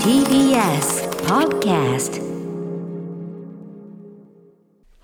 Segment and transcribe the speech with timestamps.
[0.00, 2.35] TBS Podcast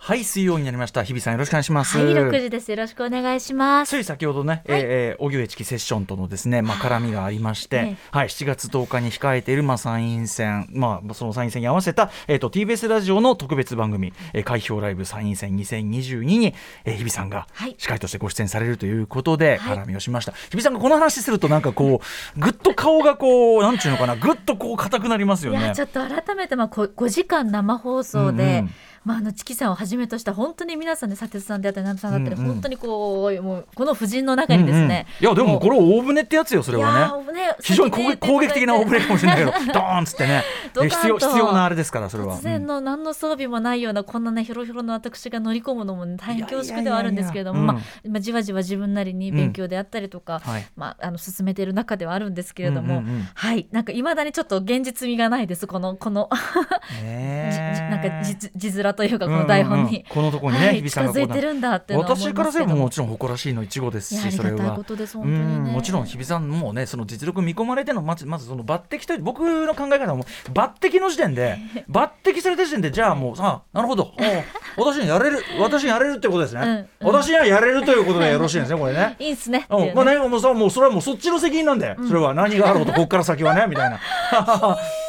[0.04, 1.04] はい水曜になりました。
[1.04, 1.96] 日比さんよろしくお願いします。
[1.96, 2.68] はい、6時です。
[2.72, 3.90] よろしくお願いします。
[3.90, 7.96] つい先ほどね、えーえー、荻上チキセッションとのですね、まあ、絡みがありまして、ええ。
[8.10, 16.52] はい、7月10日に控えている、まあ、参院選、まあ、その参院選に合わせた、えー、と TBS ラジオの特別番組、えー、開票ライブ参院選2022に、
[16.84, 17.76] えー、日比さんがはい。
[17.78, 19.78] 司会としてご出演されるということで、はい。
[19.78, 20.32] 絡みをしました。
[20.32, 22.00] 日比さんがこの話するとなんかこ
[22.36, 25.60] うぐっと顔がこうなんちゅうのかなぐっとこう硬くなりますよね。
[25.60, 28.70] いや、ちょっと改めて、まあ、こ5時間生放送で、うんうん
[29.04, 32.52] まあ、あのチキさんをはじめとした本当に皆さんで佐哲さんであったり南さんだったり、うんうん。
[32.54, 35.36] 本当にこうもうこの婦人の中にですね、うんうん。
[35.36, 37.32] いやでもこれ大船ってやつよそれはね。
[37.32, 40.42] ね非常に攻撃攻撃的な大船かもしれないけど ドーンっつってね。
[40.74, 42.36] 必要必要なあれですからそれは。
[42.38, 47.76] 突然の何の装備もないようなこんなねひょろひょろの私が乗り込むのも、ね、大変恐縮ではあるんですけれどもまあ
[48.08, 50.66] まあじわじわ自分なりに勉強であったりとか、はい。
[50.76, 53.22] まあ、あの進めている中ではあるんですけれども、うんうんうん。
[53.34, 53.68] はい。
[53.72, 56.28] なんかいまだにちょっと現実味がないですこのこの。
[57.02, 64.76] なんか字字面というかこの台本に、うんうんこのところにね、はい日比さんが近づいてるんだって私からすればもちろん誇らしいの一語ですしそれは。
[64.76, 71.58] もちろん日比さんもねその実力見込まれてのまずまずその抜擢と僕の考え方も抜擢の時点で
[71.90, 74.12] 抜擢された時点でじゃあもうさなるほど。
[74.76, 76.68] お私にやれる私にやれるってことですね、うん
[77.08, 77.14] うん。
[77.14, 79.16] 私にはやれるということでよろしいんですねこれね。
[79.20, 79.66] いいんすね。
[79.68, 84.00] うねうんまあね、もうさもうそれはもうそっちの責任なんで、それは何があろうとここから先はねみたいな。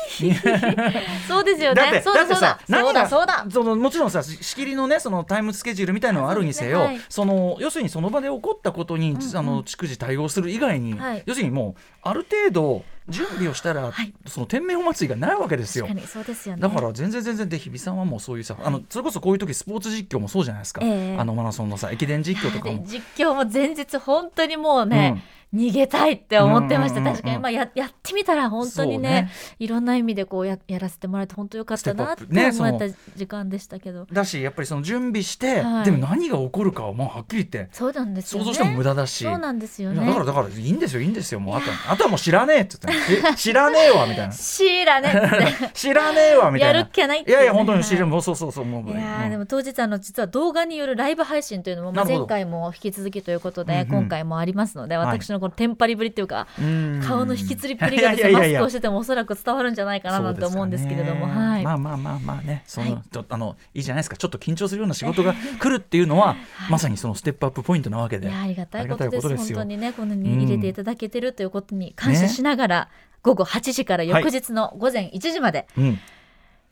[1.27, 2.59] そうですよだってねそうだそうだ。
[2.67, 3.45] そうだそうだ。
[3.49, 7.25] そのもちろんさし仕切りのねそのタイムスケジュールみたいのはあるにせよそ,、そうですね。
[7.25, 11.23] の要するにその場で起こったことに、あの逐次対応する以外に、はい。
[11.25, 14.13] 要するにもうある程度準備をしたら、はい。
[14.27, 15.85] その天命お祭りがないわけですよ。
[15.85, 15.97] 確。
[15.97, 16.61] かにそうですよね。
[16.61, 21.17] だから全然全然で日比さんはもうそういうさあのそれこそこういう時スポーツ実況もそうじゃないですか、ええ。
[21.17, 22.79] あのマラソンのさ駅伝実況とかも。
[22.79, 25.23] で実況も前日本当にもうね、
[25.53, 29.29] 逃げたいって思ってました、うんうん確かに、まあ、ややってみたら本当にねね。
[29.59, 35.85] いろんな意味でこうややらせてもらえて本当よかったなって思えた時間でしたけど、だしやっぱりその準備して、はい。
[35.85, 38.45] でも何が起こるかはもうはっきり言ってそうなんですよね。
[38.45, 39.23] 想像しても無駄だし。
[39.23, 40.05] そうなんですよね。
[40.05, 44.33] だからだからいいんですよいいんですよもうあとあとはもう知らねえって言ってえ知らねえわみたいな。
[44.33, 45.69] シーラねって。
[45.73, 46.79] 知らねえわ みたいな。
[46.79, 49.03] やるっきゃないいやいや本当に知るはいもうそうそうそうもういやうん。
[49.28, 55.07] ーでも当日あの実は動画によるライブ配信というのも前回も引き続きということで今回もありますのではい。
[55.07, 57.01] 私のこのテンパりぶりっていうかうん。
[57.05, 61.25] 顔の引きつりっぷりがですねマスクをしててもおそらく伝わるんじゃないかななんて思うんですけれども。
[61.27, 61.63] はい。
[61.63, 62.63] まあまあまあまあね。
[62.65, 64.15] その、はいあのいいじゃないですか。
[64.15, 66.35] ちょっと緊張するような仕事が来るっていうのは、
[66.69, 68.31] まさにそのステップアップポイントなわけで。
[68.31, 69.27] ありがたいことです。
[69.27, 69.57] ですよ。
[69.57, 72.89] 本当にねこのに入れていただけてるということに感謝しながら、
[73.21, 75.99] 午後8時から翌日の午前1時までうん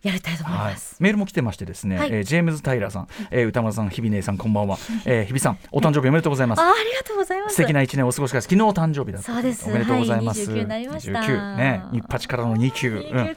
[0.03, 0.73] やりたいと思いはい。
[0.73, 2.09] ます。、メールも来てましてですね、はい。
[2.11, 6.59] えージェームズ・タイラーさん、えー歌丸さん日比姉さんこんばんは、えー、日比さんお誕生日おめでとうございます。
[6.59, 7.55] あありがとうございます。
[7.55, 9.69] 素敵な一年をお過ごしください昨日お誕生日だったそうです。
[9.69, 11.19] おめでとうございます、はい29になりました。
[11.19, 11.83] 29ね。
[11.93, 13.01] 一八からの2級、うん。
[13.01, 13.35] 29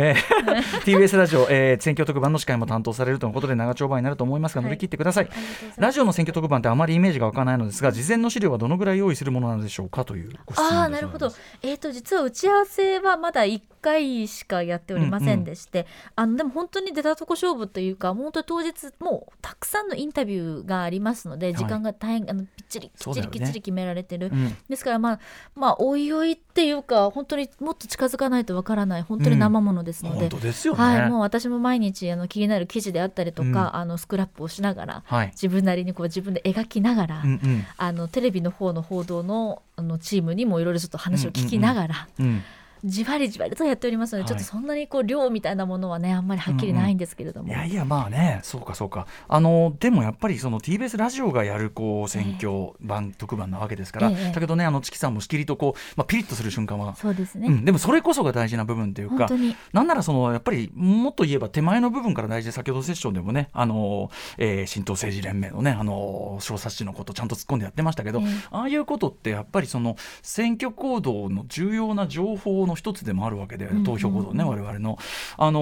[0.00, 4.64] えー TBS ラジオ、えー選挙特番の司会も担当されるとのことで長丁場になると思いますがはい。
[4.66, 11.32] 乗り切ってください、ありがとうございラジオの選挙特番ってあまりイメージが湧かないのですが事前の資料はどのぐらい用意するものなのでしょうかというご質問でああなるほど。
[11.62, 15.86] えっ、と実は打ち合わせはまだ1回しかやっておりませんでして、
[16.16, 24.30] あのでも本当に出たとこ勝負というか本当に当日もうたくさんのインタビューがありますので時間が大変、あのぴっちりきっちりきっちり決められてる。
[24.32, 24.56] うん。
[24.68, 25.20] ですからまあ
[25.54, 30.20] まあおいおいっていうか本当にもっと近づかないとわからない本当に生ものですので。
[30.20, 33.56] 本当ですよね、はい、もう私も毎日あの気になる記事であったりとか、うん。
[33.56, 35.28] あのスクラップをしながらはい。
[35.28, 37.64] 自分なりにこう自分で描きながら、うんうん。
[37.76, 42.42] あのテレビの方の報道のあのチームにもいろいろちょっと話を聞きながら、うん
[42.84, 44.28] じわりじわりとやっておりますので、はい。
[44.28, 49.06] ちょっとそんなにこう量みたいなものはねあんまりはっきりないんですけれども、いやいやまあねそうかそうか。
[49.28, 59.56] あのでもやっぱりその TBS ラジオがやるこう選挙番、特番なわけですから、ええだけどねあのチキさんもしきりとこう、まあ、ピリッとする瞬間は、そうですね、うん、でもそれこそが大事な部分っていうか本当に。
[59.72, 68.26] なんならそのやっぱりもっと言えば手前の部分から大事で先ほどセッションでもねあの、えー、新党政治連盟のねあの小冊子のことちゃんと突っ込んでやってましたけど、ええ。
[68.50, 74.98] ああいうことってやっぱりその選挙行動の重要な情報の一つでもあるわけで、んうん投票行動ね我々の。
[75.36, 75.60] あの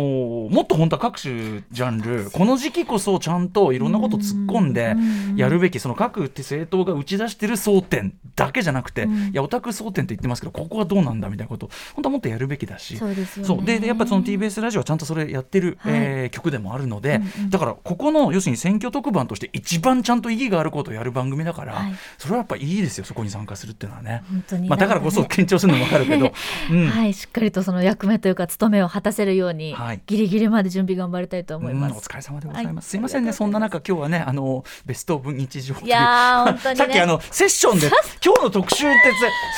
[0.51, 9.17] もっと本当は各種ジャンルこの時期こそちゃんといろんなこと突っ込んでうんやるべきその各政党が打ち出してる争点だけじゃなくて、うん。
[9.29, 12.97] いやオタク争点って言ってますけどここはどうなんだみたいなこと本当はもっとやるべきだし。
[12.97, 13.47] そうですよね。
[13.49, 15.93] そうででやっぱりその TBS ラジオはちゃんとそれやってる、はい。
[15.95, 17.51] えー曲でもあるので、うんうん。
[17.51, 21.95] だからここの要するに選挙特番として一番ちゃんと意義があることをやる番組だから、はい。
[22.19, 24.23] それはやっぱいいですよそこに参加するっていうのはね。
[24.29, 24.69] 本当に。
[24.69, 26.33] まあ、だからこそ 緊張するのもわかるけど、
[26.71, 30.01] うん、はい、しっかりとその役目というか務めを果たせるように、はい。
[30.07, 32.07] ギリギリまで準備頑張りたいと思いまうんおす。
[32.09, 32.87] 疲れ様でございます。
[32.87, 32.91] はい。
[32.93, 36.85] すいませんね、そんな中、今日はね、あのベストオブ日常といやー本当にね。
[36.87, 37.91] さっきあのセッションで
[38.25, 38.97] 今日の特集って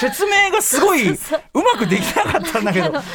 [0.00, 1.16] せ説明がすごいう
[1.54, 2.90] まくできなかったんだけど。
[2.90, 3.06] なんか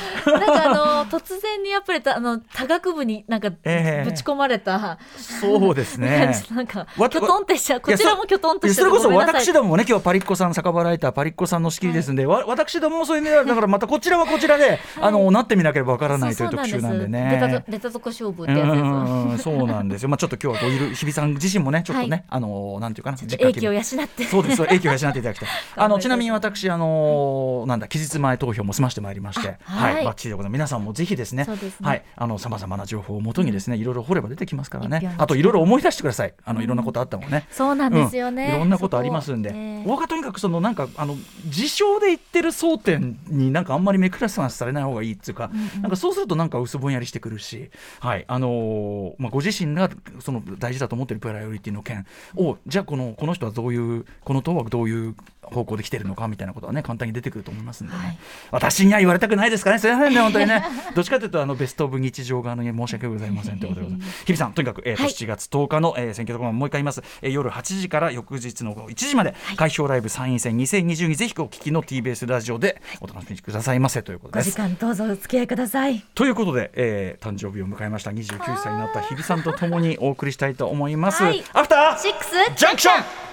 [0.69, 4.05] あの突然にやっぱりたあの科学部になんかぶえ。
[4.07, 6.33] えち込まれた、そうですね。
[6.49, 7.81] なんかわきょとんってしちゃう。
[7.81, 17.63] こちらもきょとんとしていやそれこそ私どももね今日はパリッコさん酒場ライターパリッコさんの仕切りですんで、わ私どももそういう意味ではだからまたこちらはこちらで、あのなってみなければわからないという特集なんでね。
[17.67, 20.09] 出たとこ勝負ってうやつですそうなんですよ。
[20.09, 24.23] まあちょっと今日はこういる日比さん自身もねちょっとね、はいあのなんていうかなちょっと英気を養って。
[24.25, 25.49] そうです、そう英気を養っていただきたい。
[25.75, 30.57] あのちなみに私あのなんだ期日前投票も済ましてまいりまして、あはいバッチリでございます。
[30.57, 31.47] 皆さんもぜひですね、
[31.81, 35.15] はいあのさまざまな情報をもとにですね、いろいろ掘れば出てきますからね。
[35.17, 36.33] あといろいろ思い出してください。
[36.43, 37.47] あのいろんなことあったもんね。
[37.51, 38.45] そうなんですよね。
[38.45, 41.15] うんいろんなことありますんで、僕はとにかくそのなんかあの
[41.45, 45.49] 自称で言ってる争点になんかあんまり目くらさされない方がいいっていうか、
[45.81, 49.89] なんかそうするとなんか薄ぼんやりしてくるし、はいあのーまあご自身が
[50.19, 52.05] その大事だと思ってるプライオリティの件
[52.35, 55.15] をじゃあこのこの人はどういうこの党はどういう
[55.51, 58.17] 方向で来てるのかみたいなことはね簡単に出てくると思いますんでね、はい。
[58.51, 59.79] 私には言われたくないですかね。
[59.79, 60.63] すいませんね 本当にね。
[60.95, 64.25] どっちかというとあのベストオブ日常側の、ね、申し訳ございませんということでございます。
[64.25, 74.51] 日比さんとにかく、えーとはい7月10日の、えー選挙特番もう一回言います、えー夜8時から翌日の1時まで、開票ライブ参院選2020にぜひお聞きの TBS ラジオでお楽しみくださいませということごです。
[74.51, 76.03] 時間どうぞお付き合いください。
[76.15, 78.11] ということで、えー誕生日を迎えました。
[78.11, 81.23] 29歳になった日比さんとともにお送りしたいと思います。
[81.23, 81.43] はい。
[81.53, 82.91] アフターシックスジャンクショ
[83.29, 83.32] ン.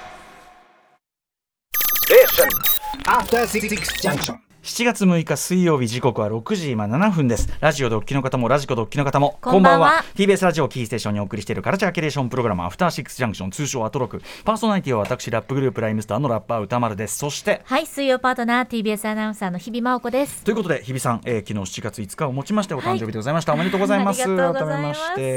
[4.65, 7.49] 7月6日水曜日時刻は6時今7分です。
[7.61, 10.05] ラジオでお聞きの方もラジコでお聞きの方もこんばんは。
[10.17, 14.21] TBS ラジオキーステーションにお送りしているカルチャーキュレーションプログラムアフターシックスジャンクション通称アトロク。
[14.45, 17.17] パーソナリティは私ラップグループライムスターのラッパー歌丸です。
[17.17, 20.43] そしてはい、水曜パートナー TBS アナウンサーの日々真央子です。
[20.43, 24.21] ということで日比さん、えー、昨日7月5日をもちましてお誕生日でございました、おめでとうございます。
[24.25, 25.01] ありがとうございます。
[25.01, 25.29] 改めま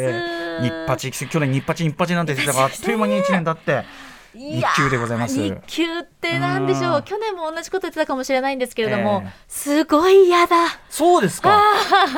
[0.58, 1.04] して。
[1.04, 3.86] 日八去年日八日八なんて言ってたからあっという間に1年経って
[4.34, 5.36] 日給でございます。
[5.36, 6.88] 日給ってなんでしう。
[6.88, 6.94] ん。
[6.94, 7.04] ょう。
[7.04, 9.34] 去年も同じこと言ってたかもしれないんですけれども、ええ。
[9.48, 10.56] すごい嫌だ。
[10.90, 11.62] そうですか。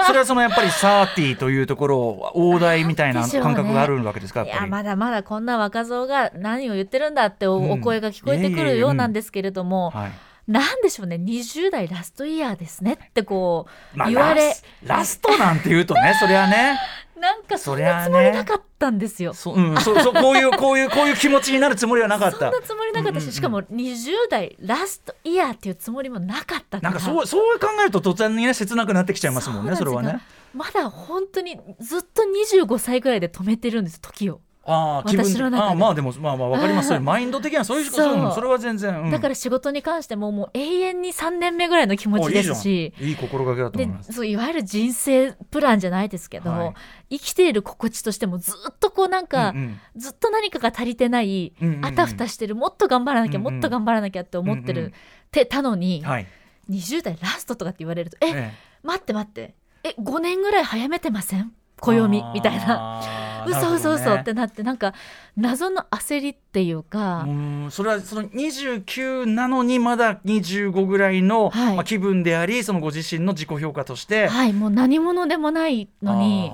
[0.06, 10.12] それはそのやっぱりサーティーというところを大台みたいな感覚があるわけですかいやまだまだこんな若造が何を言ってるんだってお,、声が聞こえてくるようなんですけれども、はい
[10.47, 11.15] なんでしょうね。
[11.15, 13.65] 20代ラストイヤーですねってこ
[13.95, 14.50] う、まあ言われ。
[14.50, 16.80] ラスラストなんて言うとねそりゃね。
[17.19, 19.33] なんかそんなつもりなかったんですよ。
[19.33, 22.38] そ,、うん、そうそうこういうこういうこういう気持ちになるつもりはなかった。
[22.38, 26.81] そんなつもりなかったし、しかも20代ラストイヤーっていうつもりもなかったから。
[26.81, 30.21] なんかそうそう考えると突然にね切なくなってきちゃいますもんねそれはね。
[30.53, 36.97] まだ本当にずっと25歳ぐらいで止めてるんです時を、ああ気分私の中でまあでもまあまあわかります。
[37.00, 42.94] マインド的にはそういうそれは全然、うん、だから仕事に関してももう永遠に3年目ぐらいの気持ちですし。
[43.00, 44.13] おいいいい心がけだとで思います。
[44.13, 46.65] そういわゆる人生プランじゃないですけど、は
[47.09, 47.19] い。
[47.19, 49.79] 生きている心地としてもずっとこうなんか、うんうん。
[49.95, 51.53] ずっと何かが足りてない、
[51.83, 54.94] あたふたしてるもっと頑張らなきゃ、もっと頑張らなきゃって思ってる、
[55.31, 56.27] てたのに、はい。
[56.69, 58.53] 20代ラストとかって言われるとえ、え
[58.83, 59.53] 待って待って
[59.83, 61.53] え5年ぐらい早めてません？
[61.79, 63.01] 暦みたいな。
[63.50, 64.94] な嘘嘘嘘ってなってなんか
[65.38, 71.75] 謎の焦りっていうか、うんそれはその29なのにまだ25ぐらいの、はい。
[71.75, 76.51] まあ、気分でありそのご自身の自己評価として、はいもう何者でもないのに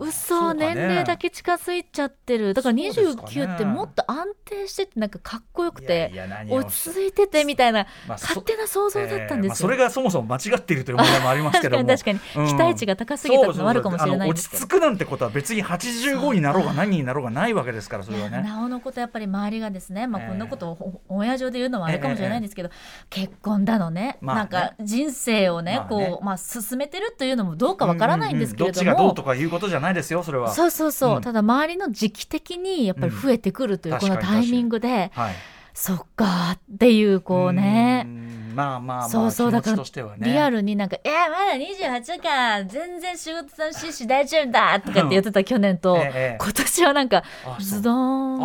[0.00, 2.54] 嘘、年齢だけ近づいちゃってる。
[2.54, 3.28] だからそうですかね。
[3.28, 6.12] 29ってもっと安定しててなんかかっこよくて
[6.48, 11.88] 落ち着いててみたいな勝手な想像だったんですよ、それがそもそも間違っているという問題もありますけ確ども。
[11.88, 12.46] 確かにうん。
[12.48, 18.42] 期待値が高すぎたのもあるかもしれない落ち着くなんてことは別に85になろうが何になろうがないわけですからそれはね。
[18.42, 22.70] なおのことやっぱり周りがですね、まあ、ええこんなことをほ親上で言うのはあれかもしれないんですけど、
[23.10, 24.40] 結婚だのね,、まあね。
[24.40, 30.52] なんか人生をね,、こうまあ、進めてるというのもどうかわからないんですけれども、どっちがどうとかいうことじゃないですよそれは。
[30.52, 35.34] そうそうそう、うんただ周りの時期的にやっぱり増えてくるといううんこのタイミングで、はい。
[35.76, 38.08] そっかっていうこうねう。
[38.08, 40.30] んまあまあまあそうそうだからとしてはね。
[40.30, 47.24] リアルになんか「えー、まだ28か全然仕事楽しいし大丈夫だ」とかって言ってた去年と、ええええ今年はなんか
[47.58, 47.94] ズドー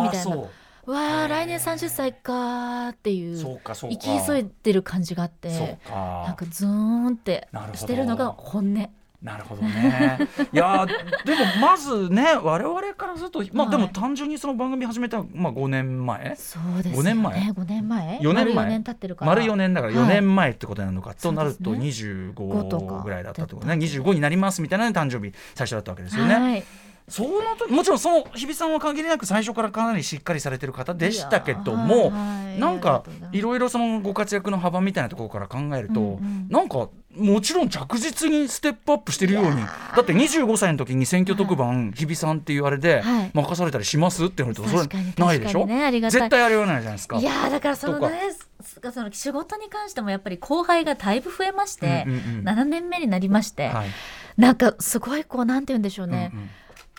[0.00, 0.50] ンみたいなあそ
[0.86, 3.60] う「わへあえ来年30歳か」っていそう。
[3.64, 6.24] 生き急いでる感じがあってか。
[6.26, 8.90] なんかズーンってしてるのが本音。
[9.22, 10.18] なるほどね。
[10.52, 13.76] いやーでもまずね我々からするとまあはい。
[13.76, 16.34] でも単純にその番組始めたまあ5年前？
[16.36, 16.96] そうですよね。
[16.96, 18.18] 五年前？5年前？
[18.22, 18.54] 四年前？
[18.54, 19.30] 丸4年経ってるから。
[19.30, 20.08] 丸4年だから4はい。
[20.08, 23.74] 年前ってことになるのか、となるとそうです5と25かぐらいだったってことね。
[23.74, 26.34] 25になりますみたいな誕生日最初だったわけですよね。
[26.34, 26.64] はい
[27.10, 32.60] その時もちろんその日比さんは限りなく最初からかなりしっかりされてる方でしたけどいも、やはい。
[32.60, 33.02] なんか
[33.32, 39.56] いろいろそのご活躍の幅みたいなところから考えると、うんうんなんかもちろん着実にステップアップしてるように。
[39.56, 43.30] だって25歳の時に選挙特番、日比さんっていうあれではい。
[43.34, 46.20] 任されたりしますって言われるとそれないでしょ、ねありがたい。
[46.20, 47.18] 絶対あれはないじゃないですか。
[47.18, 48.20] いやーだからそのね
[48.62, 52.48] そその仕事に関してもやっぱり後輩がだいぶ増えまして、うんうんうん。
[52.48, 53.88] 7年目になりまして、はい。
[54.36, 56.50] なんかすごいこうなんて言うんでしょうね、うんうん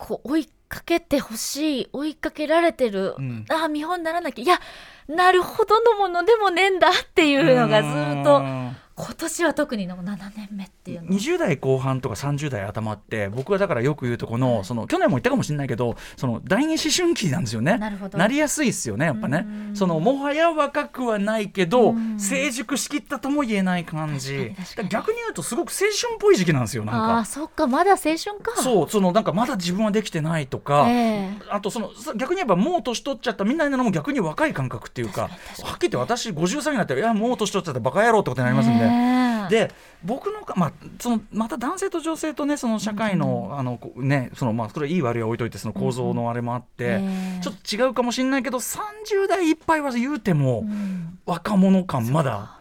[0.01, 3.46] こう追いかけてほしい追いかけられてる、うん。
[3.50, 4.43] ああ見本にならなきゃ。
[4.43, 4.60] いや
[5.08, 7.89] なるほどのものでもねえんだっていうのがず
[8.20, 8.75] っとうん。
[9.01, 11.08] 今年は特にの7年目っていうの。
[11.08, 17.79] 20代後半とか30代頭って僕はだからよく言うとこのその去年も言ったかもしれないけどその第二思春期なんですよね。
[17.79, 18.27] なるほど。
[18.27, 19.48] りやすいですよねやっぱね。
[19.70, 19.75] うん。
[19.75, 22.20] そのもはや若くはないけどうん。
[22.20, 24.53] 成熟しきったとも言えない感じ。
[24.89, 27.17] 逆に言うとすごく青春っぽい時期なんですよあなんか。
[27.20, 28.62] あそっかまだ青春か。
[28.62, 31.31] そうそのなんかまだ自分はできてないとか、ええ。
[31.50, 35.29] あとそのさ逆に言えばもう年取っちゃったみんなのも逆に若い感覚っていうかはっ
[35.77, 38.86] きり言って私50歳になったらいやもう年取っちゃったらバカ野郎ってことになりますんで。
[38.86, 39.50] ねえ。
[39.50, 39.71] で
[40.03, 47.00] 僕のか、まあ、そのまた男性と女性とねその社会の,、あのこうねそのまあそれいい悪いは置いといてその構造のあれもあって、え
[47.39, 47.41] え。
[47.41, 51.19] ちょっと違うかもしれないけど30代いっぱいは言うても、うん。
[51.25, 52.61] 若者感まだ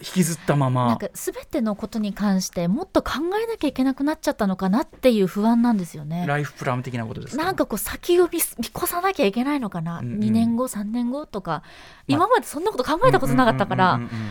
[0.00, 6.24] 引きずったまなんまか全てのことに関してもっと考えなきゃいけなくなっちゃったのかなっていう不安なんですよね。
[6.28, 7.44] ライフプラン的なことですか？
[7.44, 10.20] なんかこう先を見越さなきゃいけないのかな、うんうん。
[10.20, 11.62] 2年後3年後とか。
[12.06, 14.30] 今までそんなこと考えたことなかったから、うんうんうんうん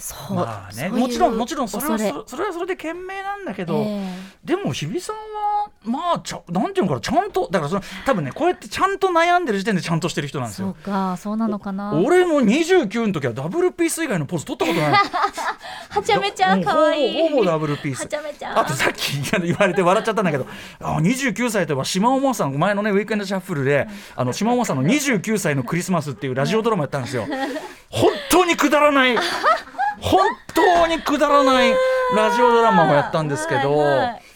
[0.00, 4.08] そう、まあねもちろんもちろんそれはそそれはそれで賢明なんだけど、え
[4.44, 10.76] でも日比さんはまあちゃなんていうのかなちゃんとだからその多分ねこうやってちゃんと悩んでる時点でちゃんとしてる人なんですよ。
[10.80, 10.92] えそう。
[10.92, 11.94] かそうなのかな。
[11.94, 14.92] 俺も29の時はダブルピース以外のポーズ取ったことない。
[15.90, 16.64] はちゃめちゃいい。
[16.64, 18.00] ほぼほぼダブルピース。
[18.00, 18.58] はちゃめちゃ。
[18.58, 20.46] あとさっき言われて笑っちゃったんだけど
[20.80, 27.26] あ29歳といえば島尾さん前のねウィークエンドシャッフルであの 島尾さんの29歳のクリスマスっていうラジオドラマやったんですよ。
[27.90, 29.16] 本当にくだらない
[30.00, 30.20] 本
[30.54, 31.72] 当にくだらない
[32.16, 33.82] ラジオドラマをやったんですけど、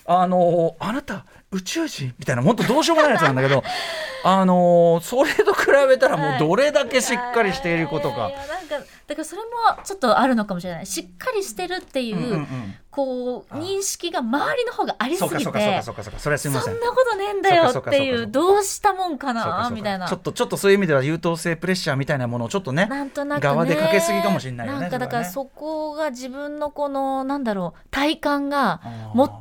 [0.07, 2.14] あのあなた宇宙人？
[2.18, 3.62] みたいなもっとどうしようもないやつなんだけど
[4.25, 8.16] あのそれと比べたらもうどれだけしっかりしていることか。
[8.16, 8.32] いやい。
[8.32, 9.49] やなんかだからそれも
[9.82, 10.87] ちょっとあるのかもしれない。
[10.87, 12.75] しっかりしてるっていう,、うんうんうん。
[12.90, 16.18] こう認識が周りの方がありすそうかぎてそうかそうかそうかそうか。
[16.21, 16.75] それはすみません。
[16.75, 20.06] そんなことねえんだよっていそうどうしたもんかなみたいな。
[20.09, 23.49] ちょっとちょっとそういう意味では優等生プレッシャーみたいなものをちょっとねなんとなくね。
[23.49, 28.80] 側でかけすぎかもしれないよねなんかだからそこが自分のこのなんだろう体感が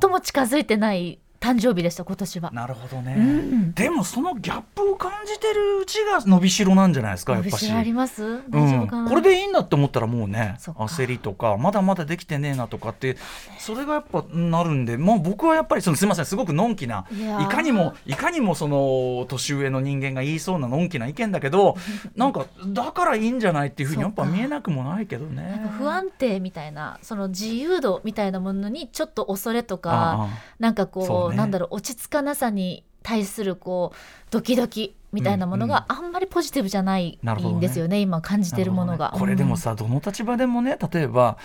[0.00, 2.50] 最も近づいてない誕生日でした今年は。
[2.52, 3.72] なるほどね、うん。
[3.72, 7.52] でもそのギャップを感じてるうちが伸びしろなんじゃないですかやっぱし。
[7.52, 8.22] 伸びしろあります？
[8.24, 11.56] う大丈夫かな、ん、これでいいんだって思ったらもうね焦りとか。
[11.56, 13.16] まだまだできてねえなとかって
[13.58, 17.06] それがやっぱなるんで、まあ、僕はやっぱりそのすみませんすごくのんきな
[17.40, 21.76] いかにもいかにもその年上の人間が言いそうなのんきな意見だけど
[22.16, 25.70] なんかだからいいんじゃないっていうふうにやっぱ見えなくもないけどね。
[25.78, 33.96] 不安定みたいなその自由度みたいなものにちょっと恐れとかなんかこそうねうなんだろう落ち着かなさに対するこう
[34.30, 38.00] ドキドキみたいなものがあんまりポジティブじゃないなるほどねんですよね。
[38.00, 39.12] 今感じてるものが。
[39.12, 39.18] ね。
[39.18, 41.36] これでもさ、どの立場でもね例えば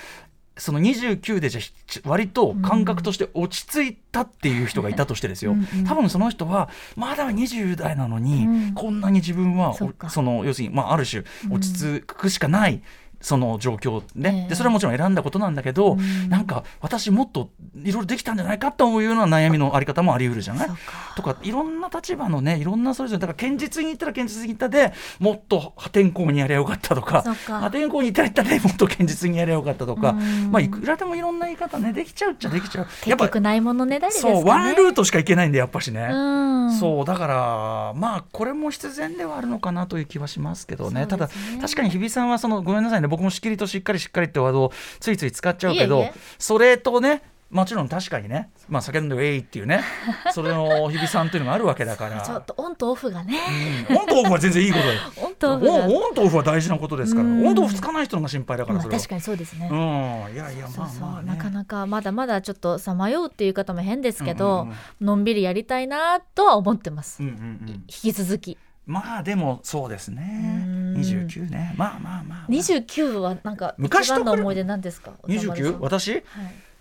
[0.58, 1.62] その29でじゃ
[2.06, 5.86] あ割と感覚として落ち着いたっていう人がいたとしてですよ、うんうん。
[5.86, 8.74] 多分その人はまだ20代なのに、うん。
[8.74, 10.10] こんなに自分はそっか。
[10.10, 12.82] その要するに、まあ、ある種落ち着くしかない。
[13.22, 14.50] その状況ね、ええ。
[14.50, 16.30] でそれはもちろん選んだことなんだけど、うん。
[16.30, 17.50] なんか私もっと
[17.84, 20.70] いろいろできたんじゃないかというような悩みのあり方もあり得るじゃない？
[21.16, 30.52] とかいろんな立場のねいろんなそれぞれだから堅実に言ったら堅実に言ったでもっと破天荒にやりゃよかったとか破天荒に言ったら言ったでもっと堅実にやりゃよかったとかうん。
[30.52, 32.86] まあいくらでもいろんな言い方ねできちゃうっちゃできちゃう。
[32.86, 34.36] や結っぱ局ないものねだりですかね。
[34.36, 36.08] そうワンルートしか行けないんでやっぱしね。
[36.12, 36.16] う
[36.68, 36.72] ん。
[36.78, 41.08] そうだからまあこれも必然ではあるのかなという気はしますけどね。
[41.08, 41.30] ただ
[41.62, 46.06] 確かに日比さんはそのごめんなさいね僕もしっきりとしっかりしっかりってワードをついつい使っちゃうけど
[46.38, 49.82] それとねもちろん確かにね、まあ、先ほどの「ウェイ」っていうね
[50.34, 52.22] それの日比さんっていうのがあるわけだから。
[52.22, 53.40] ちょっとオンとオフがね。
[53.90, 55.72] うんオンとオフは全然いいことだよ オンとオフが。
[55.74, 57.26] オンとオフは大事なことですから。
[57.26, 57.48] うん。
[57.48, 58.98] オンとオフつかない人のが心配だからそれは。
[58.98, 59.70] まあ確かにそうですね。
[59.72, 61.28] うんいやいやまあまあね。
[61.30, 64.76] なかなかまだまだちょっとさ迷うっていう方も変ですけど、うんうん。
[65.06, 67.70] のんびりやりたいなとは思ってます、うんうんうん。
[67.70, 70.64] 引き続きまあでもそうですね。
[70.66, 70.94] うん。
[70.96, 71.76] 29ね。
[71.78, 75.12] まあまあまあ、まあ、29はなんか一昔の思い出なんですか？
[75.24, 75.52] 歌丸さん。
[75.76, 75.80] 29?
[75.80, 76.12] 私？
[76.14, 76.24] はい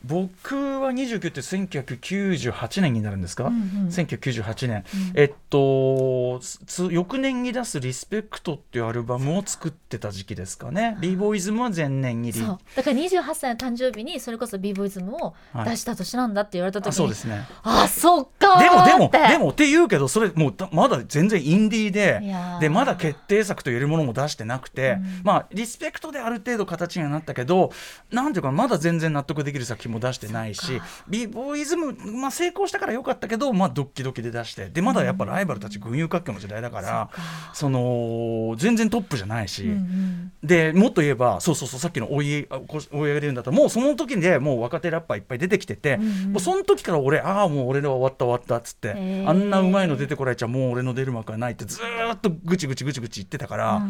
[0.05, 3.89] 僕は29って1998年になるんですか、うんうん。
[3.89, 4.85] 1998年、
[5.15, 10.97] えっとつ翌年に出す「リスペクト」っていうアルバムを作ってた時期ですかね。
[11.01, 11.17] リー。
[11.17, 12.59] ボーイズムは前年にリそう。
[12.77, 15.35] だから28歳の誕生日にそれこそ b ボイズムを
[15.65, 17.47] 出した年なんだって言われた時に、あそうですね。
[17.63, 22.23] あそっかーでもでもでもって言うけどそれもうだまだ全然インディーで
[22.61, 27.73] でまだ決定作と言えるものも出してなくて、まあリスペクトである程度形にはなったけど
[28.11, 37.11] なんていうかまだ全然納得できる作品も出してないしビボーイズム、まあ、成功したからよかったけど、まあ、ドッキドキで出してでまだやっぱライバルたち群雄割拠の時代だから、
[37.53, 39.65] その全然トップじゃないし。
[39.65, 40.33] うんうん。
[40.43, 49.29] でもっと言えばそうそうそうさっきの追い追い上げで言うんだったらもうその時でもう若手ラッパーいっぱい出てきてて、もうその時から俺ああもう俺のは終わった終わったっつって、へー。
[49.29, 53.83] あんなうまいの出てこられちゃもう俺の出る幕はないってずーっとぐちぐちぐちぐち言ってたから、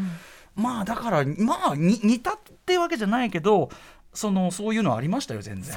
[0.54, 3.70] まあだからまあに似たってわけじゃないけど
[4.16, 5.76] そのそういうのありましたよ全然。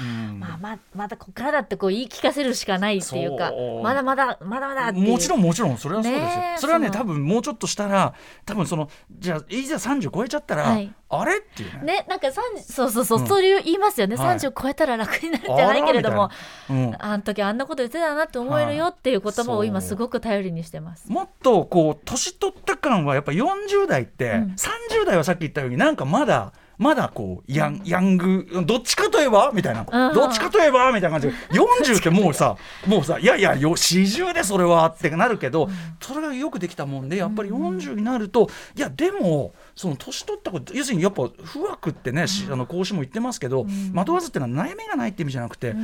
[0.00, 0.40] うん。
[0.40, 3.52] まあままだここからだってこう言い聞かせるしかないっていうか
[3.82, 8.14] まだまだまだまだもちろんもちろんそれはそうですよ、ねえそれはね多分もうちょっとしたら
[8.44, 10.92] 多分そのじゃあいざ30超えちゃったら、はい。
[11.08, 11.98] あれっていうね。
[11.98, 13.26] ねなんか30そうそうそう、うん。
[13.26, 14.38] そういう言いますよね、はい。
[14.38, 16.30] 30超えたら楽になるんじゃないけれどもあ
[16.68, 16.96] うん。
[16.98, 21.10] あの時あんなこと言ってたなって思えるよっていう言葉を今すごく頼りにしてます。
[21.10, 24.54] もっとこう年取った感はやっぱ40代って、うん。
[24.54, 31.34] 30代はさっき言ったようになんかまだまだこうヤンヤングどっちかといえばみたいな、うんどっちかといえばみたいな感じで。
[31.56, 32.56] 40ってもうさ
[32.86, 35.68] もうさいやいやよ40でそれはってなるけど、
[36.00, 45.74] それがよくできたもんでやっぱり40になると、いやでもその年取ったこと要するにやっぱ不惑ってね、しあの講師も言ってますけど、惑わずっていうのは悩みがないって意味じゃなくて、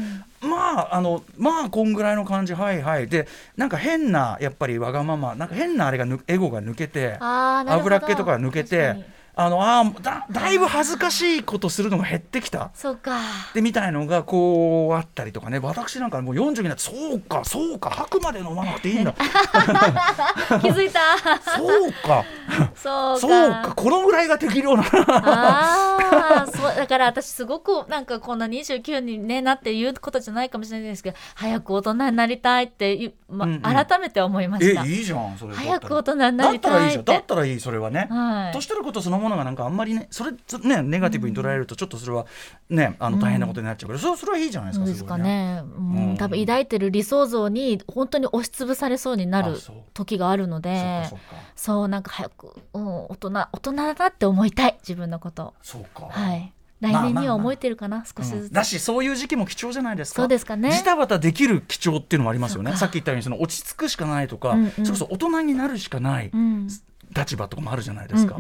[0.40, 3.08] まああのまあこんぐらいの感じはいはい。
[3.08, 12.70] でなんか変なやっぱりわがままなんか変なあれがぬエゴが抜けて油っ気とかが抜けてあのあーだだいぶ恥ずかしいことするのが減ってきた。
[12.74, 13.18] そうか。
[13.54, 15.58] でみたいのがこうあったりとかね。
[15.58, 19.14] 私なんかもう40になってそうかそうか吐くまで飲まなくていいんだ。
[20.60, 21.00] 気づいた。
[21.56, 22.24] そうか。
[22.74, 23.20] そうか。
[23.20, 24.82] そうかこのぐらいが適量な
[26.47, 33.61] そうだから私すごくなんかこんな29に、ね、なって言うことじゃないかもしれないですけど早く大人になりたいってまうんうん。
[33.62, 34.85] 改めて思いました。
[34.85, 37.05] えいいじゃんそれ早く大人になりだったらいいじゃん。
[37.05, 38.52] だったらいいそれはね、はい。
[38.52, 42.26] 年取ることそのものがなんかあんまりねそれつねネガティブに捉えるとちょっとそれは
[42.69, 46.11] ねあの大変なことになっちゃうけど、それそれはいいじゃないですかそうですかごいね、うん。
[46.11, 46.17] うん。
[46.17, 49.57] 多分抱いてる理想像に本当に押しつぶされそうになる
[49.95, 51.17] 時があるのでか。
[51.57, 55.55] そうなんか早く、うん、大人大人だなって思いたい自分のこと。
[55.62, 56.52] そうか、はい。
[56.81, 58.52] 来まあ年にはまあまあ思えてるかな、少しずつ、うん。
[58.52, 60.23] だしそういう時期も貴重じゃないですか。
[60.23, 60.73] そうですかね。
[60.73, 62.76] ジタバタできる貴重っていうのもありますよね。
[62.76, 64.71] さっき言ったようにその落ち着くしかないとか、うんうん。
[64.71, 66.30] それこそ大人になるしかない。
[66.32, 66.69] うん
[67.14, 68.36] 立場とかもあるじゃないですか、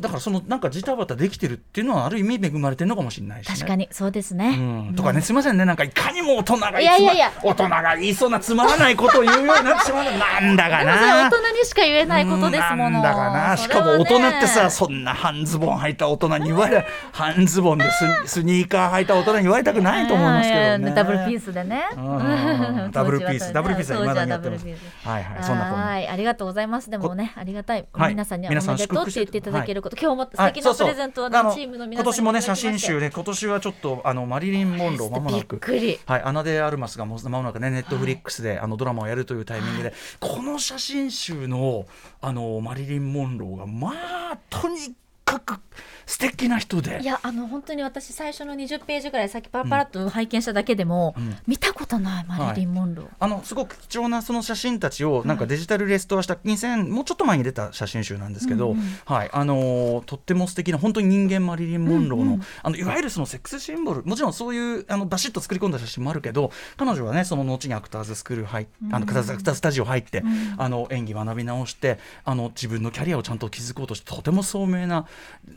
[0.00, 3.54] だからそのなんかジタバタできてるっていうのはある意味恵まれてるのかもしれないしね。
[3.54, 4.56] 確かにそうですね、
[4.88, 11.28] うん、とかね、すみませんね、なんかいかにも大人がいやいやいや大人が言いそうなつまらないことを言うようになってしまうのなんだかな。
[11.28, 12.90] 大人にしか言えないことですもの。
[12.90, 13.56] なんだかな。
[13.56, 17.90] しかも大人ってさそんな半ズボン履いた大人に言われ 半ズボンで
[18.24, 20.92] ススニーカー履いた大人に言われたくないと思いますけどね。
[20.94, 21.84] ダブルピースでね。
[21.96, 22.90] うん。
[22.92, 23.52] ダブルピース。
[23.52, 24.66] ダブルピースは未だに やってます。
[24.66, 25.42] はいはい。
[25.42, 25.86] そんなこんな。
[25.86, 26.90] はい、ありがとうございます。
[26.90, 27.86] でもね、ありがたい。
[27.98, 28.10] はい。
[28.10, 35.60] 皆さんにはお皆さんめでとうって言っていただけること、今日も素敵なプレゼントをチームの皆さんに今年もね写真集で今年はちょっとあのマリリン・モンローまもなく。
[36.06, 41.86] はい、アナデ・アルマスがもう間もなくねネットフリックスで、あのドラマをやるというタイミングで、この写真集の
[42.20, 43.92] あのマリリン・モンローがま
[44.32, 45.60] あとにかく
[46.08, 47.00] 素敵な人で。
[47.02, 51.36] いやあの本当に私最初の20ページぐらいさっきパラパラっと拝見しただけでも、ん。
[51.46, 53.06] 見たことないマリリン・モンロー。
[53.20, 59.30] あのすごく貴重なその写真たちをなんかデジタルレストアした2000もうちょっと前に出た写真集なんですけど、うんうんはい。
[59.32, 70.22] あのーとっても素敵な本当に人間マリリン・モンローの,、うんうんあのいわゆるそのセックスシンボルもちろんそういうあのバシッと作り込んだ写真もあるけど彼女はねその後にアクターズスクール入っあのアクターズスタジオ入って、
[70.56, 75.06] あの演技学び直してあの自分のキャリアをちゃんと築こうとしてとても聡明な、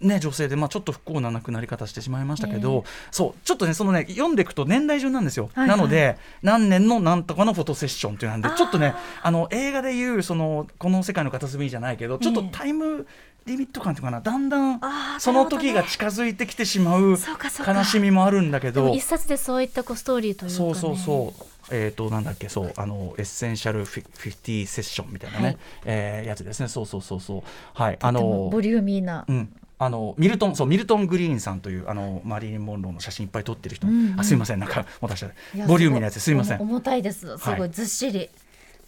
[0.02, 5.50] ね、女性で、まあ、ちょっと不幸な亡くなり方してしまいましたけど、そうちょっとねそのね読んでいくと年代順なんですよ。
[5.54, 5.78] はいはい。
[5.78, 13.08] なので何年のなんとかのフォトセッションっていうなんでちょっとねあの映画でいうそのこの世界の片隅じゃないけどちょっとタイム
[13.46, 14.22] リミット感っていうかな。
[14.22, 14.82] だんだん
[15.20, 17.18] その時が近づいてきてしまう
[17.66, 21.46] 悲しみもあるんだけどでも一冊でそういったこうストーリーというか、ね、そうそうそう。
[21.74, 25.58] えー、となんだっけそうあの Essential Fi Fifty Session みたいなね、はい。
[25.86, 26.68] えーやつですね。
[26.68, 27.44] そうそうそうそう。
[27.74, 27.98] はい。
[28.02, 29.26] あのボリューミーな。
[29.28, 34.60] うん、あのミルトンそうミルトン・グリーンさんというあのマリリン・モンローの写真いっぱい撮ってる人、うんうんあすいません。
[34.60, 36.60] なんか持たせていやボリューミーなやつすいません。
[36.60, 37.22] ご重たいです。
[37.22, 37.72] すごはいい。
[37.72, 38.30] ずっしり、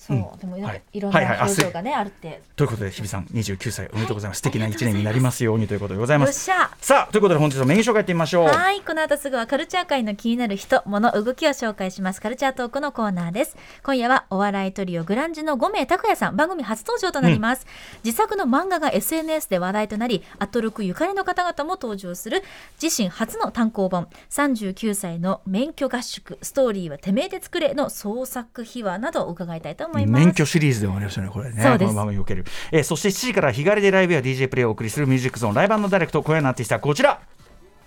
[0.05, 0.81] そう、うんでもい。
[0.91, 1.37] いろんはいはい。
[1.37, 2.41] あな表情がね、あるって。
[2.57, 6.33] ということで日比さん29歳おめでとうございます、素敵な一年になりますようにということでございます。
[6.43, 8.47] さあということで本日のメイン紹介いってみましょう。
[8.47, 12.21] はいこの後すぐはカルチャー界の気になる人物動きを紹介します。
[12.21, 13.55] カルチャートークのコーナーです。
[13.81, 17.65] 今夜はお笑いトリオグランジの5名拓也さん番組初登場となります、
[18.03, 22.43] 自作の漫画が SNS で話題となりアトロクゆかりの方々も登場する
[22.81, 24.07] 自身初の単行本。
[24.29, 31.61] 39歳の免許合宿ストーリーはてめえで作れの創作秘話などを伺いたいと思います免許シリーズでもありますよね、これね。
[31.61, 32.45] そうですこの番組における。
[32.71, 37.21] えーそして7時から日帰りでライブや DJ プレイをお送りするミュージックゾーンライブダイレクト、今夜のアーティストはこちら。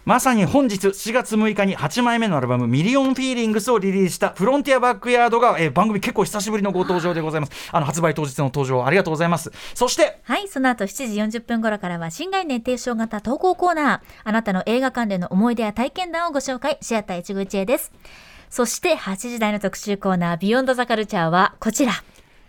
[0.06, 14.00] まさに本日7月6日に8枚目のアルバム「Million Feelings」をリリースした FRONTIER BACKYARD が、えー番組結構久しぶりのご登場でございますあの発売当日の登場ありがとうございますそしてはい、その後7時40分頃からは新概念提唱型投稿コーナー。
[14.22, 17.92] あなたの映画関連の思い出や体験談をご紹介、シアター一期一会です。
[18.50, 21.92] そして8時台の特集コーナー、 Beyond the Culture はこちら。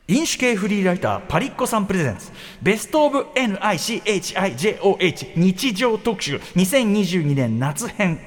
[0.09, 2.31] 飲酒系フリーライターパリッコさんプレゼンツ
[2.61, 8.17] ベストオブ NICHIJOH 日常特集2022年夏編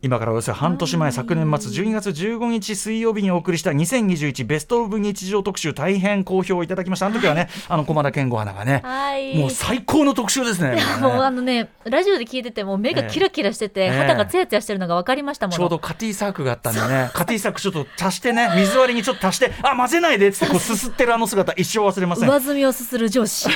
[0.00, 15.56] 今からおよそ半年前昨年末12月15日水曜日にお送りした2021ベストオブ日常特集大変好評いただきましたあの時はね、あの駒田健吾アナがね、はいもう最高の特集ですねもうあのね、ラジオで聞いてても目がキラキラしてて、ええ肌がツヤツヤしてるのが分かりましたもの。
[15.56, 22.28] ちょうどカティサークがあったんでね、カティサークちょっと足してね、水割りにちょっと足して、あ、混ぜないでって、こうすすってるあの姿、一生忘れません。
[22.28, 23.48] 上積みをすする上司。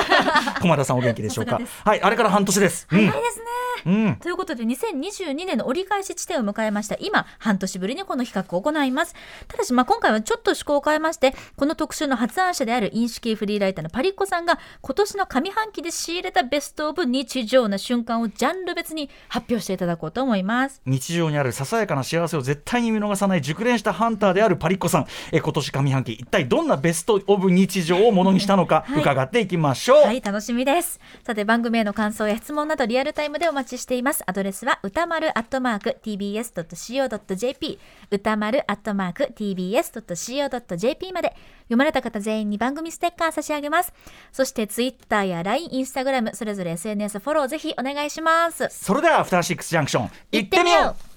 [0.62, 1.60] 駒田さんお元気でしょうか？
[1.84, 2.86] はい、あれから半年です。
[2.90, 3.44] うん早いですね。
[3.84, 4.16] うん。
[4.16, 6.96] ということで2022年の折り返し地点を迎えました。
[7.00, 9.14] 今半年ぶりにこの企画を行います。
[9.48, 20.80] ただしまあ今回はちょっと趣向を変えましてこの特集の発案者である飲酒系フリーライターのパリッコさんが今年の上半期で仕入れたベストオブ日常な瞬間をジャンル別に発表していただこうと思います。
[20.86, 25.06] 日常にあるささやかな幸せを絶対に見逃さない熟練したハンターであるパリッコさん。
[25.32, 29.00] え、今年上半期、一体どんなベストオブ日常をものにしたのか、はい。
[29.00, 30.02] 伺っていきましょう。
[30.02, 31.00] はい楽しみです。
[31.24, 34.22] さて番組への感想や質問などリアルタイムでお待ちしています。
[34.26, 37.78] アドレスは歌丸アットマーク tbs.co.jp
[38.10, 43.92] 歌丸アットマーク tbs.co.jp まで読まれた方全員に番組ステッカー差し上げます
[44.32, 51.12] そしてツイッターや LINE、インスタグラムそれぞれ SNS フォローぜひお願いしますそれでは、アフターシックスジャンクション、行ってみよう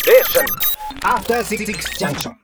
[0.00, 0.46] Station.
[1.02, 2.39] After Six Junction.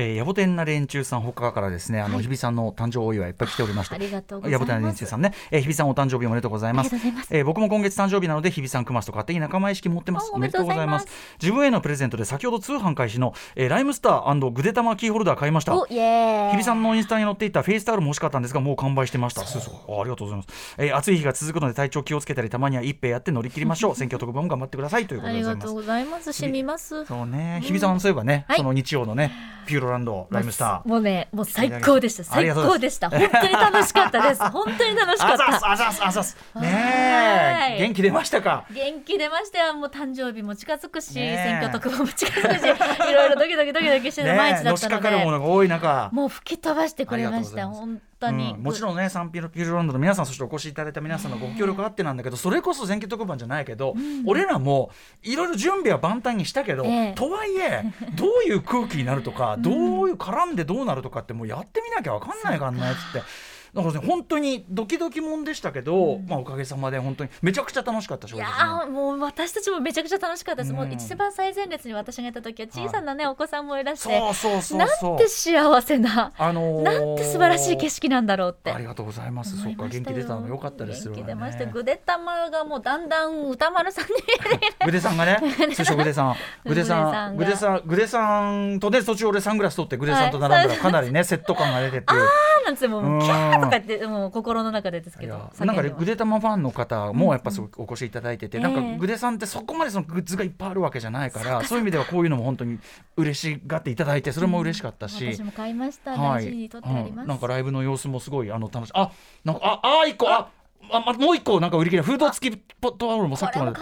[0.00, 2.22] えー、野暮天な連中さん他からですね、あの、はい。
[2.22, 3.96] 日比さんの誕生お祝いいっぱい来ておりまして。
[3.96, 4.60] ありがとうございます。
[4.60, 6.86] 野暮天な連中さんね、えー、日比さんお誕生日おめでとうございます。
[6.86, 7.36] ありがとうございます。
[7.36, 10.30] えー僕も今月誕生日なので、日比さんクマスと勝手に仲間意識持ってます。
[10.32, 11.08] あおめでとうございます。
[11.42, 15.74] 自分へのプレゼントで先ほど通販開始の、えーライムスターグデタマキーホルダー買いました。
[15.86, 19.44] 日比さんのインスタに載っていたフェイスタオルも欲しかったんですがもう完売してました。
[19.44, 19.62] そう。
[19.62, 23.94] そうあありがとうございます、えー暑い日が続くので体調気をつけたりたまには一杯やって乗り切りましょう。
[23.96, 25.56] 選挙特番も頑張ってくださいというこあとでございます。
[25.56, 26.32] りがとうございます。
[26.32, 27.04] しみます。
[27.04, 27.60] そうね。
[27.62, 28.00] 日比さん。
[28.00, 28.58] そういえばね、はい。
[28.58, 29.32] その日曜のね
[29.66, 30.88] ピューロランドライムスター。
[30.88, 32.24] もうねもう最高でした。
[32.24, 33.10] 最高でした。
[33.10, 34.42] 本当に楽しかったです。
[34.50, 35.44] 本当に楽しかった。
[35.46, 36.36] あざっすあざっすあざっす。
[36.56, 38.64] ね元気出ましたか？
[38.70, 39.74] 元気出ましたよ。
[39.74, 42.62] もう誕生日も近づくし、選挙特番も近づくし
[43.10, 46.10] いろいろドキドキドキドキしてる毎日だのしったので、かかるものが多い中。
[46.12, 47.66] もう吹き飛ばしてくれました。
[47.68, 53.94] 本当に、うんもちろんねサンピルピューロランドの皆さんそしてお越しいただいた皆さんのご協力あってなんだけどそれこそ選挙特番じゃないけど、
[54.26, 54.90] 俺らも
[55.22, 59.70] いろいろ準備は万端にしたけど、ええとはいえ どういう空気になるとか、ど
[60.02, 63.57] ういう絡んでどうなるとかってもうやってみなきゃ分かんないからねっつって。
[63.82, 78.72] だからね本当にドキドキもんでしたけど、まあおかげさまで本当にめちゃくちゃ楽しかった正いやもう私たちもめちゃくちゃ楽しかったです、もううん一番最前列に私がいた時は小さなね、お子さんもいらしてそうそうそうなんそうて幸せな、あのーなんて素晴らしい景色なんだろうって。
[78.72, 79.60] ありがとうございます。
[79.60, 81.64] そっか元気出たのよかったですよ元気出ました。
[81.64, 81.70] ね。
[81.72, 84.10] ぐでたまがもうだんだん歌丸さんに。
[84.84, 85.38] ぐでさんがね、
[85.74, 92.20] 通称ぐでさん、ぐでさん、ぐでさん、ぐでさんとね、途中俺サングラス取って、ぐでさんと並んだら、かなりね、セット感が出てっていう。
[92.68, 102.78] なんつってもううんキャーとか言ってもう心の中でですけどなんかね、ぐでたまファンの方もやっぱすごくお越しいただいてて、うんなんかええぐでさんってそこまでそのグッズがいっぱいあるわけじゃないから、そういう意味ではこういうのも本当に
[103.16, 105.32] 嬉しがっていただいて、それも嬉しかったし。
[105.32, 108.92] 私も買いました、はい、大事に取ってあります、うんなんかライブの様子もすごいあの楽しい。
[108.94, 109.10] あ、
[109.44, 110.50] なんかあ、あ一個あ。
[110.90, 113.72] あまもう一個なんか売り切れフード付きポットタオルもさっきまで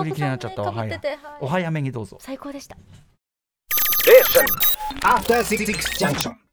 [0.00, 1.00] 売り切れになっちゃったはい
[1.40, 2.76] お早めにどうぞ最高でした。
[4.04, 4.46] Station.
[5.02, 6.43] After Six Junction.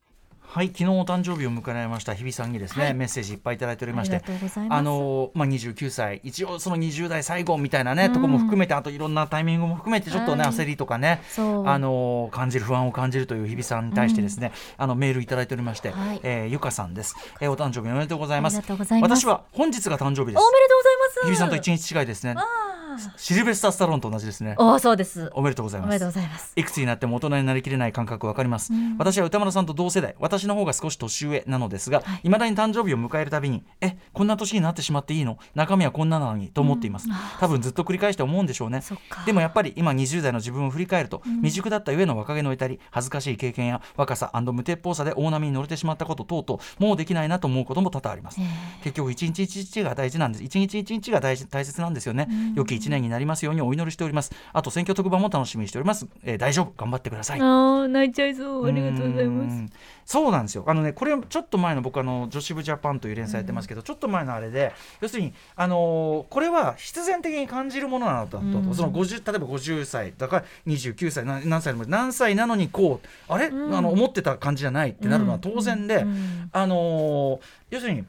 [0.54, 2.94] はい、昨日お誕生日を迎えました日比さんにですね、はい。
[2.94, 4.22] メッセージいっぱいいただいておりまして
[4.68, 16.20] あのまあ29歳一応その20代最後みたいなね、とこも含めてあといろんなタイミングも含めてちょっとね、はい焦りとかねあの感じる不安を感じるという日比さんに対してですね、あのメールいただいておりまして、はい。
[16.24, 18.58] えーゆかさんです、えーお誕生日おめでとうございます。
[18.58, 18.94] ます。
[19.02, 20.44] 私は本日が誕生日です。
[20.44, 21.28] おめでとうございます。
[21.28, 22.34] 日比さんと一日違いですね。
[22.36, 22.70] あ
[23.17, 24.56] シルベスター・スタローンと同じですね。
[24.58, 25.30] おおそうです。
[25.34, 25.89] おめでとうございます。
[25.89, 26.54] おめでとうございます。
[26.56, 30.15] いくつになっても大人になりきれない感覚わかります、私は歌丸さんと同世代。
[30.19, 35.38] 私の方が少し年上なのですが、い、まだに誕生日を迎えるたびにえこんな年になってしまっていいの？
[35.56, 37.08] 中身はこんななのにと思っています、
[37.39, 38.82] 多分ずっと繰り返して思うんでしょうね。
[39.25, 48.39] でもやっぱり今20代の自分を振り返ると、未熟だった上の若気の至り恥ずかしい経験や若さ無鉄砲さで大波に乗れてしまったこと等々もうできないなと思うことも多々あります、
[48.84, 54.32] 結局一日一日が大事なんです一日一日が大事大切なんですよね、良き一年になりますようにお祈りしております。
[54.54, 56.74] あと選挙特番も楽しみにしております、えー大丈夫。
[56.76, 57.39] 頑張ってください。
[57.39, 58.67] あー泣いちゃいそう。
[58.67, 59.54] ありがとうございます。
[59.54, 59.70] うん。
[60.04, 60.63] そうなんですよ。
[60.65, 68.74] あのねこれちょっと前の僕あの女子部ジャパンという連載やってますけど、ちょっと前のあれで要するにあのーこれは必然的に感じるものなのだと、うん。
[68.74, 73.76] その50例えば50歳だから29歳な何歳でも何歳なのにこうあれ、うん。
[73.76, 76.50] あの思ってた感じじゃないってなるのは当然で、うん。
[76.52, 77.39] あのー
[77.70, 78.04] 要するに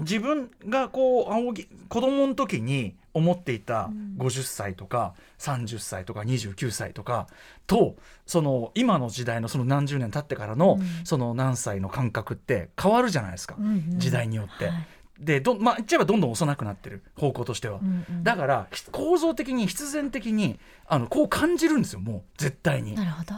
[0.00, 7.28] 自分がこう仰ぎ子供の時に思っていた50歳とか30歳とか29歳とか
[7.66, 13.56] とその今の時代のその何十年経ってからのうんその何歳の感覚って変わるじゃないですか、
[13.96, 14.66] 時代によって。
[14.66, 14.86] はい
[15.22, 17.80] でどまあ言っちゃえばどんどん幼くなってる方向としては。
[18.24, 23.04] だからひ構造的に必然的にあのこう感じるんですよもう絶対にな。
[23.04, 23.34] るほど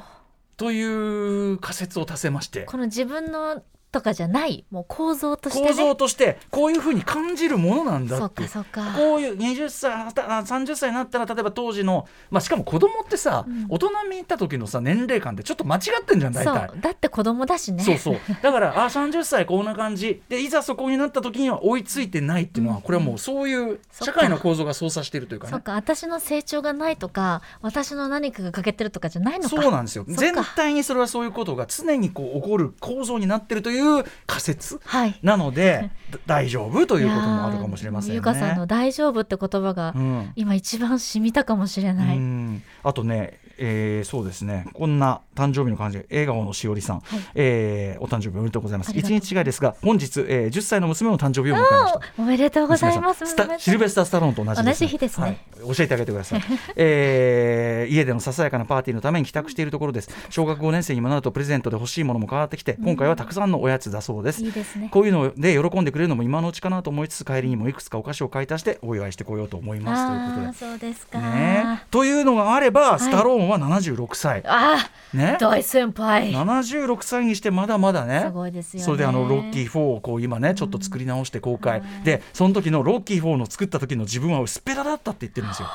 [0.56, 2.62] という仮説を足せまして。
[2.62, 3.62] この自分の
[3.94, 5.68] とかじゃないもう構造としてね。
[5.68, 8.48] 構造としてこういうふうに感じるものなんだそっっていう。
[8.48, 8.92] かそっか。
[8.96, 13.66] こういう20歳あ30歳になったら例えば当時の、まあ、しかも子供ってさ、うん。
[13.68, 16.68] 大人見った時のさ年齢感ってちょっと間違ってんじゃん大体。
[16.68, 16.80] そう。
[16.80, 17.84] だって子供だしね。
[17.84, 18.16] そうそう。
[18.42, 20.20] だからあ30歳こんな感じ。
[20.28, 22.82] でいざそこになった時には追いついてないっていうのは、うん。
[22.82, 25.52] これはもうそういう社会の構造が操作しているというかね。
[25.52, 29.50] そっか私の成長がないとか私の何かが欠けてるとかじゃないのか。
[29.50, 30.04] そうなんですよ。
[30.08, 33.83] 全体にそれはそういうことが常にこう起こる構造になってるという
[34.26, 35.18] 仮説はい。
[35.22, 38.16] なのでだ 大丈夫ということもあるかもしれませんね。
[38.16, 40.32] ゆかさんの大丈夫って言葉がうん。
[40.36, 42.62] 今一番染みたかもしれない、うん。
[42.82, 44.66] あとね、えーそうですね。
[44.72, 47.20] こんな誕生日の感じ笑顔のしおりさん、はい。
[47.34, 48.92] えーお誕生日おめでとうございます。
[48.96, 52.00] 一日違いですが本日、えー10歳の娘の誕生日を迎えました。
[52.18, 53.24] おめでとうございます
[53.58, 55.40] シルベスター・スタローンと同じです、同じ日ですね。
[55.64, 56.42] はい、教えてあげてください、
[56.76, 60.10] えー家でのささやかなパーティーのために帰宅しているところです。
[60.30, 64.88] 小学5年生にもなるとプレゼントで欲しいものも変わってきて今回はたくさんのおやつだそうです、いいですね。
[64.90, 70.70] こういうので喜んでくれるのも今のうちかなと思いつつ帰りにもいくつかお菓子を買い足してお祝いしてこようと思いますということで。
[70.70, 74.78] そうですか、ね、というのがあれば、スタローンは76歳、あ
[75.12, 75.36] ね。
[75.36, 76.32] あ、大先輩。
[76.32, 78.84] 76歳にしてまだまだねすごいですよね。
[78.84, 85.68] それであのロッキー4をこう今ねちょっと作り直して公開、はいでその時のロッキー4の作った時の自分は薄っぺらだったって言ってるんですよ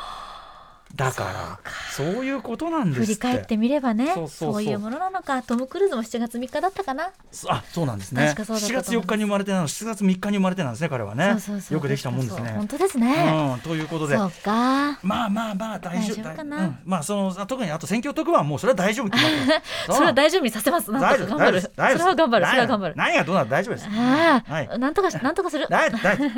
[0.95, 1.59] だから
[1.91, 5.41] そういうことなんです振り返ってみればねそそういうものなのか。
[5.43, 7.11] トム・クルーズも7月3日だったかな。
[7.47, 8.33] あそうなんですね。
[8.35, 11.31] 確かそうだった7月4日に生まれてなの7月3日に生まれてなんですね彼はね。
[11.31, 11.77] そうそうそう。
[11.77, 12.51] よくできたもんですね。
[12.51, 14.17] 本当ですね、うん、ということで。
[14.17, 14.99] そうか。
[15.03, 16.35] まあまあまあ大丈夫。
[16.35, 16.57] かな。
[16.57, 16.79] うん。
[16.85, 19.09] まあその特にあと選挙特番はもうそれは大丈夫
[19.87, 20.91] それは大丈夫にさせます。
[20.91, 21.61] なんとか頑張る。
[21.61, 22.45] それは頑張る。
[22.45, 22.95] それは頑張る。
[22.95, 23.87] 何がどうなる大丈夫です。
[23.87, 24.79] ああ、はい。
[24.79, 25.67] なんとかしなんとかする。
[25.69, 26.29] 大丈夫大丈夫。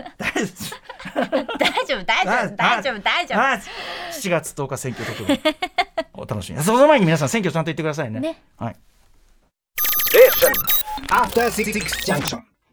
[1.58, 3.62] 大丈夫大丈夫 大丈夫はい。
[4.12, 5.40] 7月10日選挙特番。
[6.14, 6.58] お楽しみ。
[6.58, 8.20] にその前に皆さん選挙ちゃんと言ってくださいね。
[8.20, 8.42] ね。
[8.58, 8.76] はい。
[11.10, 11.72] After Six
[12.06, 12.51] Junction.